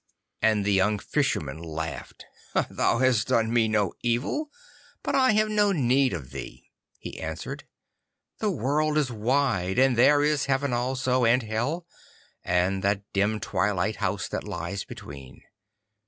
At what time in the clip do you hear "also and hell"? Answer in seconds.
10.73-11.85